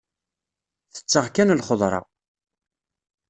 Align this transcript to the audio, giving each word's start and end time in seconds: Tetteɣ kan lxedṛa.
Tetteɣ 0.95 1.25
kan 1.35 1.55
lxedṛa. 1.59 2.01